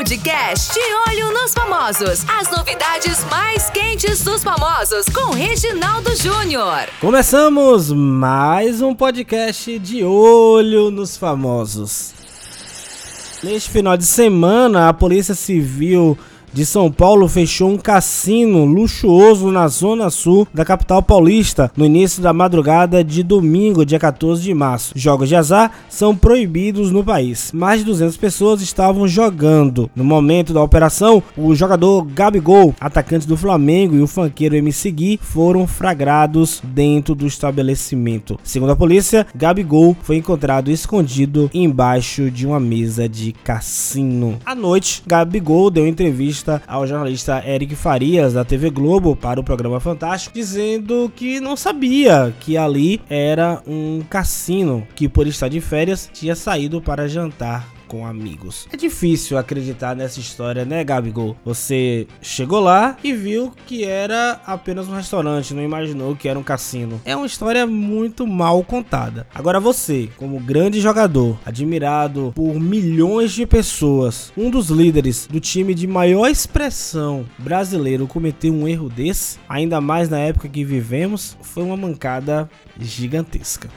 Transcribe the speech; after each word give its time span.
Podcast 0.00 0.72
De 0.72 0.80
Olho 1.10 1.30
nos 1.30 1.52
Famosos. 1.52 2.24
As 2.26 2.50
novidades 2.50 3.22
mais 3.30 3.68
quentes 3.68 4.24
dos 4.24 4.42
famosos 4.42 5.04
com 5.12 5.34
Reginaldo 5.34 6.16
Júnior. 6.16 6.88
Começamos 7.02 7.92
mais 7.92 8.80
um 8.80 8.94
podcast 8.94 9.78
De 9.78 10.02
Olho 10.02 10.90
nos 10.90 11.18
Famosos. 11.18 12.14
Neste 13.42 13.68
final 13.68 13.94
de 13.94 14.06
semana, 14.06 14.88
a 14.88 14.94
Polícia 14.94 15.34
Civil 15.34 16.16
de 16.52 16.66
São 16.66 16.90
Paulo 16.90 17.28
fechou 17.28 17.70
um 17.70 17.78
cassino 17.78 18.64
luxuoso 18.64 19.50
na 19.50 19.68
zona 19.68 20.10
sul 20.10 20.46
da 20.52 20.64
capital 20.64 21.02
paulista 21.02 21.70
no 21.76 21.86
início 21.86 22.22
da 22.22 22.32
madrugada 22.32 23.04
de 23.04 23.22
domingo, 23.22 23.86
dia 23.86 23.98
14 23.98 24.42
de 24.42 24.52
março. 24.52 24.92
Jogos 24.96 25.28
de 25.28 25.36
azar 25.36 25.70
são 25.88 26.16
proibidos 26.16 26.90
no 26.90 27.04
país. 27.04 27.52
Mais 27.52 27.80
de 27.80 27.86
200 27.86 28.16
pessoas 28.16 28.60
estavam 28.60 29.06
jogando. 29.06 29.88
No 29.94 30.04
momento 30.04 30.52
da 30.52 30.62
operação, 30.62 31.22
o 31.36 31.54
jogador 31.54 32.04
Gabigol, 32.04 32.74
atacante 32.80 33.28
do 33.28 33.36
Flamengo, 33.36 33.94
e 33.94 34.02
o 34.02 34.06
fanqueiro 34.06 34.56
MC 34.56 34.90
Gui 34.90 35.20
foram 35.22 35.66
flagrados 35.66 36.60
dentro 36.64 37.14
do 37.14 37.26
estabelecimento. 37.26 38.38
Segundo 38.42 38.70
a 38.72 38.76
polícia, 38.76 39.26
Gabigol 39.34 39.96
foi 40.02 40.16
encontrado 40.16 40.70
escondido 40.70 41.50
embaixo 41.54 42.30
de 42.30 42.46
uma 42.46 42.58
mesa 42.58 43.08
de 43.08 43.32
cassino. 43.32 44.38
À 44.44 44.54
noite, 44.54 45.02
Gabigol 45.06 45.70
deu 45.70 45.86
entrevista 45.86 46.39
entrevista 46.40 46.62
ao 46.66 46.86
jornalista 46.86 47.42
Eric 47.46 47.74
Farias, 47.76 48.32
da 48.32 48.44
TV 48.44 48.70
Globo, 48.70 49.14
para 49.14 49.38
o 49.38 49.44
programa 49.44 49.78
Fantástico, 49.78 50.34
dizendo 50.34 51.12
que 51.14 51.40
não 51.40 51.56
sabia 51.56 52.34
que 52.40 52.56
ali 52.56 53.00
era 53.08 53.62
um 53.66 54.02
cassino, 54.08 54.86
que 54.94 55.08
por 55.08 55.26
estar 55.26 55.48
de 55.48 55.60
férias 55.60 56.08
tinha 56.12 56.34
saído 56.34 56.80
para 56.80 57.08
jantar 57.08 57.79
com 57.90 58.06
amigos. 58.06 58.68
É 58.72 58.76
difícil 58.76 59.36
acreditar 59.36 59.96
nessa 59.96 60.20
história, 60.20 60.64
né, 60.64 60.84
Gabigol? 60.84 61.36
Você 61.44 62.06
chegou 62.22 62.60
lá 62.60 62.96
e 63.02 63.12
viu 63.12 63.52
que 63.66 63.84
era 63.84 64.40
apenas 64.46 64.86
um 64.86 64.94
restaurante, 64.94 65.52
não 65.52 65.62
imaginou 65.62 66.14
que 66.14 66.28
era 66.28 66.38
um 66.38 66.42
cassino. 66.44 67.00
É 67.04 67.16
uma 67.16 67.26
história 67.26 67.66
muito 67.66 68.28
mal 68.28 68.62
contada. 68.62 69.26
Agora 69.34 69.58
você, 69.58 70.08
como 70.16 70.38
grande 70.38 70.80
jogador, 70.80 71.36
admirado 71.44 72.32
por 72.32 72.60
milhões 72.60 73.32
de 73.32 73.44
pessoas, 73.44 74.32
um 74.36 74.50
dos 74.50 74.70
líderes 74.70 75.26
do 75.26 75.40
time 75.40 75.74
de 75.74 75.88
maior 75.88 76.28
expressão 76.28 77.26
brasileiro 77.38 78.06
cometeu 78.06 78.54
um 78.54 78.68
erro 78.68 78.88
desse, 78.88 79.40
ainda 79.48 79.80
mais 79.80 80.08
na 80.08 80.20
época 80.20 80.48
que 80.48 80.64
vivemos, 80.64 81.36
foi 81.42 81.64
uma 81.64 81.76
mancada 81.76 82.48
gigantesca. 82.78 83.68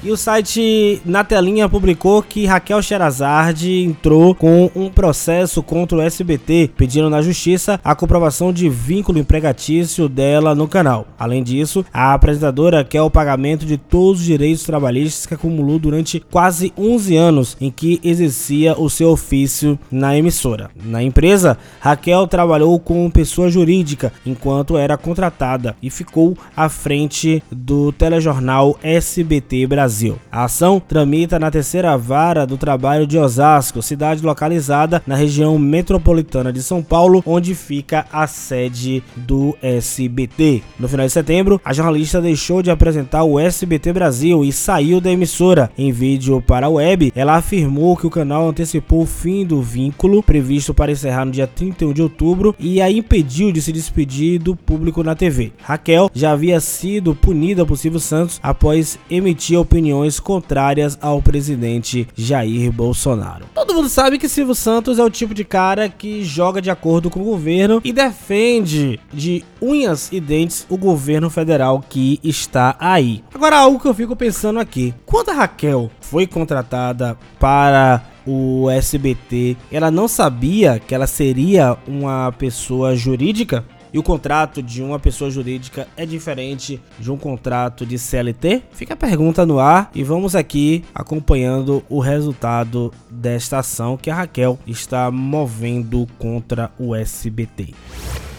E 0.00 0.12
o 0.12 0.16
site 0.16 1.02
Na 1.04 1.24
Telinha 1.24 1.68
publicou 1.68 2.22
que 2.22 2.46
Raquel 2.46 2.80
Sherazade 2.80 3.82
entrou 3.82 4.32
com 4.32 4.70
um 4.72 4.88
processo 4.88 5.60
contra 5.60 5.98
o 5.98 6.00
SBT, 6.00 6.70
pedindo 6.76 7.10
na 7.10 7.20
justiça 7.20 7.80
a 7.82 7.96
comprovação 7.96 8.52
de 8.52 8.68
vínculo 8.68 9.18
empregatício 9.18 10.08
dela 10.08 10.54
no 10.54 10.68
canal. 10.68 11.08
Além 11.18 11.42
disso, 11.42 11.84
a 11.92 12.14
apresentadora 12.14 12.84
quer 12.84 13.02
o 13.02 13.10
pagamento 13.10 13.66
de 13.66 13.76
todos 13.76 14.20
os 14.20 14.26
direitos 14.26 14.62
trabalhistas 14.62 15.26
que 15.26 15.34
acumulou 15.34 15.80
durante 15.80 16.20
quase 16.20 16.72
11 16.78 17.16
anos 17.16 17.56
em 17.60 17.68
que 17.68 18.00
exercia 18.04 18.78
o 18.78 18.88
seu 18.88 19.10
ofício 19.10 19.76
na 19.90 20.16
emissora. 20.16 20.70
Na 20.80 21.02
empresa, 21.02 21.58
Raquel 21.80 22.28
trabalhou 22.28 22.78
como 22.78 23.10
pessoa 23.10 23.50
jurídica 23.50 24.12
enquanto 24.24 24.78
era 24.78 24.96
contratada 24.96 25.74
e 25.82 25.90
ficou 25.90 26.38
à 26.56 26.68
frente 26.68 27.42
do 27.50 27.90
telejornal 27.90 28.78
SBT 28.80 29.66
Brasil. 29.66 29.87
Brasil. 29.88 30.18
A 30.30 30.44
ação 30.44 30.78
tramita 30.78 31.38
na 31.38 31.50
terceira 31.50 31.96
vara 31.96 32.46
do 32.46 32.58
trabalho 32.58 33.06
de 33.06 33.16
Osasco, 33.16 33.80
cidade 33.80 34.22
localizada 34.22 35.02
na 35.06 35.16
região 35.16 35.58
metropolitana 35.58 36.52
de 36.52 36.62
São 36.62 36.82
Paulo, 36.82 37.22
onde 37.24 37.54
fica 37.54 38.04
a 38.12 38.26
sede 38.26 39.02
do 39.16 39.56
SBT. 39.62 40.62
No 40.78 40.86
final 40.86 41.06
de 41.06 41.12
setembro, 41.12 41.58
a 41.64 41.72
jornalista 41.72 42.20
deixou 42.20 42.62
de 42.62 42.70
apresentar 42.70 43.24
o 43.24 43.40
SBT 43.40 43.94
Brasil 43.94 44.44
e 44.44 44.52
saiu 44.52 45.00
da 45.00 45.10
emissora. 45.10 45.70
Em 45.78 45.90
vídeo 45.90 46.42
para 46.46 46.66
a 46.66 46.70
web, 46.70 47.10
ela 47.16 47.36
afirmou 47.36 47.96
que 47.96 48.06
o 48.06 48.10
canal 48.10 48.46
antecipou 48.46 49.02
o 49.02 49.06
fim 49.06 49.46
do 49.46 49.62
vínculo 49.62 50.22
previsto 50.22 50.74
para 50.74 50.92
encerrar 50.92 51.24
no 51.24 51.32
dia 51.32 51.46
31 51.46 51.94
de 51.94 52.02
outubro 52.02 52.54
e 52.58 52.82
a 52.82 52.90
impediu 52.90 53.50
de 53.50 53.62
se 53.62 53.72
despedir 53.72 54.38
do 54.38 54.54
público 54.54 55.02
na 55.02 55.14
TV. 55.14 55.50
Raquel 55.62 56.10
já 56.12 56.32
havia 56.32 56.60
sido 56.60 57.14
punida 57.14 57.64
por 57.64 57.78
Silvio 57.78 58.00
Santos 58.00 58.38
após 58.42 58.98
emitir 59.10 59.56
a 59.56 59.60
opinião 59.60 59.77
opiniões 59.78 60.18
contrárias 60.18 60.98
ao 61.00 61.22
presidente 61.22 62.08
Jair 62.16 62.72
Bolsonaro. 62.72 63.46
Todo 63.54 63.74
mundo 63.74 63.88
sabe 63.88 64.18
que 64.18 64.28
Silvio 64.28 64.54
Santos 64.54 64.98
é 64.98 65.04
o 65.04 65.10
tipo 65.10 65.32
de 65.32 65.44
cara 65.44 65.88
que 65.88 66.24
joga 66.24 66.60
de 66.60 66.68
acordo 66.68 67.08
com 67.08 67.20
o 67.20 67.24
governo 67.24 67.80
e 67.84 67.92
defende 67.92 68.98
de 69.12 69.44
unhas 69.62 70.10
e 70.10 70.20
dentes 70.20 70.66
o 70.68 70.76
governo 70.76 71.30
federal 71.30 71.82
que 71.88 72.18
está 72.24 72.74
aí. 72.80 73.22
Agora, 73.32 73.58
algo 73.58 73.78
que 73.78 73.86
eu 73.86 73.94
fico 73.94 74.16
pensando 74.16 74.58
aqui: 74.58 74.92
quando 75.06 75.28
a 75.28 75.34
Raquel 75.34 75.88
foi 76.00 76.26
contratada 76.26 77.16
para 77.38 78.02
o 78.26 78.68
SBT, 78.68 79.56
ela 79.70 79.92
não 79.92 80.08
sabia 80.08 80.80
que 80.80 80.92
ela 80.92 81.06
seria 81.06 81.78
uma 81.86 82.32
pessoa 82.32 82.96
jurídica? 82.96 83.64
E 83.92 83.98
o 83.98 84.02
contrato 84.02 84.62
de 84.62 84.82
uma 84.82 84.98
pessoa 84.98 85.30
jurídica 85.30 85.86
é 85.96 86.04
diferente 86.04 86.80
de 86.98 87.10
um 87.10 87.16
contrato 87.16 87.86
de 87.86 87.98
CLT? 87.98 88.62
Fica 88.72 88.94
a 88.94 88.96
pergunta 88.96 89.46
no 89.46 89.58
ar 89.58 89.90
e 89.94 90.02
vamos 90.02 90.34
aqui 90.34 90.84
acompanhando 90.94 91.82
o 91.88 92.00
resultado 92.00 92.92
desta 93.10 93.58
ação 93.58 93.96
que 93.96 94.10
a 94.10 94.14
Raquel 94.14 94.58
está 94.66 95.10
movendo 95.10 96.06
contra 96.18 96.70
o 96.78 96.94
SBT. 96.94 97.74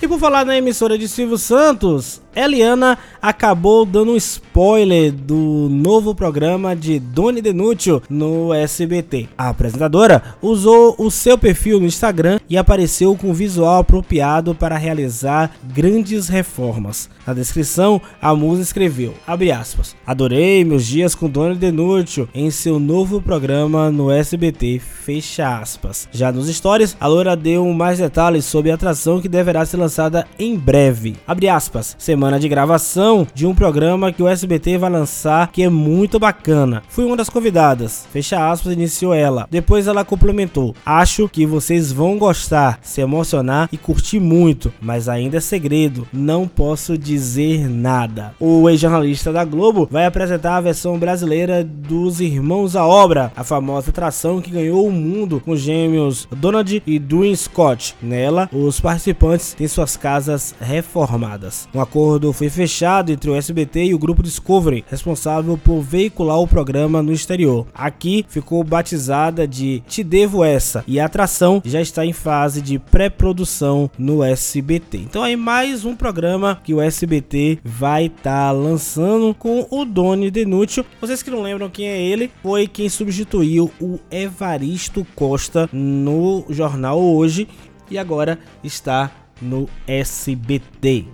E 0.00 0.06
por 0.06 0.20
falar 0.20 0.46
na 0.46 0.56
emissora 0.56 0.96
de 0.96 1.08
Silvio 1.08 1.36
Santos, 1.36 2.22
Eliana 2.32 2.96
acabou 3.20 3.84
dando 3.84 4.12
um 4.12 4.16
spoiler 4.16 5.10
do 5.10 5.66
novo 5.68 6.14
programa 6.14 6.76
de 6.76 7.00
Doni 7.00 7.42
Denútil 7.42 8.00
no 8.08 8.54
SBT. 8.54 9.28
A 9.36 9.48
apresentadora 9.48 10.36
usou 10.40 10.94
o 10.98 11.10
seu 11.10 11.36
perfil 11.36 11.80
no 11.80 11.86
Instagram 11.86 12.38
e 12.48 12.56
apareceu 12.56 13.16
com 13.16 13.30
um 13.30 13.34
visual 13.34 13.80
apropriado 13.80 14.54
para 14.54 14.78
realizar 14.78 15.50
grandes 15.74 16.28
reformas. 16.28 17.10
Na 17.26 17.34
descrição, 17.34 18.00
a 18.22 18.32
musa 18.36 18.62
escreveu, 18.62 19.14
aspas, 19.26 19.96
Adorei 20.06 20.64
meus 20.64 20.86
dias 20.86 21.16
com 21.16 21.28
Doni 21.28 21.56
Denútil 21.56 22.28
em 22.32 22.52
seu 22.52 22.78
novo 22.78 23.20
programa 23.20 23.90
no 23.90 24.12
SBT, 24.12 24.78
fecha 24.78 25.58
aspas. 25.58 26.08
Já 26.12 26.30
nos 26.30 26.48
stories, 26.48 26.96
a 27.00 27.08
loira 27.08 27.34
deu 27.34 27.66
mais 27.72 27.98
detalhes 27.98 28.44
sobre 28.44 28.70
a 28.70 28.76
atração 28.76 29.20
que 29.20 29.28
deverá 29.28 29.66
ser 29.66 29.76
lançada 29.76 29.87
em 30.38 30.56
breve. 30.56 31.16
Abre 31.26 31.48
aspas, 31.48 31.96
semana 31.98 32.38
de 32.38 32.48
gravação 32.48 33.26
de 33.34 33.46
um 33.46 33.54
programa 33.54 34.12
que 34.12 34.22
o 34.22 34.28
SBT 34.28 34.78
vai 34.78 34.90
lançar 34.90 35.50
que 35.52 35.62
é 35.62 35.68
muito 35.68 36.18
bacana. 36.18 36.82
Fui 36.88 37.04
uma 37.04 37.16
das 37.16 37.28
convidadas. 37.28 38.06
Fecha 38.12 38.50
aspas, 38.50 38.72
iniciou 38.72 39.14
ela. 39.14 39.46
Depois 39.50 39.86
ela 39.86 40.04
complementou. 40.04 40.74
Acho 40.84 41.28
que 41.28 41.46
vocês 41.46 41.92
vão 41.92 42.18
gostar, 42.18 42.78
se 42.82 43.00
emocionar 43.00 43.68
e 43.72 43.76
curtir 43.76 44.20
muito, 44.20 44.72
mas 44.80 45.08
ainda 45.08 45.38
é 45.38 45.40
segredo. 45.40 46.06
Não 46.12 46.46
posso 46.46 46.96
dizer 46.96 47.68
nada. 47.68 48.34
O 48.38 48.68
ex-jornalista 48.68 49.32
da 49.32 49.44
Globo 49.44 49.88
vai 49.90 50.06
apresentar 50.06 50.56
a 50.56 50.60
versão 50.60 50.98
brasileira 50.98 51.64
dos 51.64 52.20
Irmãos 52.20 52.76
à 52.76 52.86
Obra, 52.86 53.32
a 53.36 53.44
famosa 53.44 53.90
atração 53.90 54.40
que 54.40 54.50
ganhou 54.50 54.86
o 54.86 54.92
mundo 54.92 55.40
com 55.44 55.52
os 55.52 55.60
gêmeos 55.60 56.28
Donald 56.36 56.82
e 56.86 56.98
Dwayne 56.98 57.36
Scott. 57.36 57.94
Nela, 58.02 58.48
os 58.52 58.80
participantes 58.80 59.54
têm 59.54 59.68
suas 59.78 59.96
casas 59.96 60.56
reformadas. 60.60 61.68
Um 61.72 61.80
acordo 61.80 62.32
foi 62.32 62.50
fechado 62.50 63.12
entre 63.12 63.30
o 63.30 63.36
SBT 63.36 63.84
e 63.84 63.94
o 63.94 63.98
grupo 63.98 64.24
Discovery, 64.24 64.84
responsável 64.90 65.56
por 65.56 65.80
veicular 65.80 66.40
o 66.40 66.48
programa 66.48 67.00
no 67.00 67.12
exterior. 67.12 67.64
Aqui 67.72 68.26
ficou 68.28 68.64
batizada 68.64 69.46
de 69.46 69.80
Te 69.86 70.02
Devo 70.02 70.42
Essa 70.42 70.82
e 70.84 70.98
a 70.98 71.06
atração 71.06 71.62
já 71.64 71.80
está 71.80 72.04
em 72.04 72.12
fase 72.12 72.60
de 72.60 72.76
pré-produção 72.76 73.88
no 73.96 74.24
SBT. 74.24 74.98
Então 74.98 75.22
aí 75.22 75.36
mais 75.36 75.84
um 75.84 75.94
programa 75.94 76.60
que 76.64 76.74
o 76.74 76.80
SBT 76.80 77.60
vai 77.64 78.06
estar 78.06 78.48
tá 78.48 78.50
lançando 78.50 79.32
com 79.32 79.64
o 79.70 79.84
Doni 79.84 80.28
Denútil. 80.28 80.84
Vocês 81.00 81.22
que 81.22 81.30
não 81.30 81.42
lembram 81.42 81.70
quem 81.70 81.86
é 81.86 82.02
ele, 82.02 82.32
foi 82.42 82.66
quem 82.66 82.88
substituiu 82.88 83.70
o 83.80 84.00
Evaristo 84.10 85.06
Costa 85.14 85.70
no 85.72 86.44
jornal 86.50 87.00
hoje 87.00 87.46
e 87.88 87.96
agora 87.96 88.40
está 88.64 89.10
no 89.40 89.68
SBT. 89.86 91.06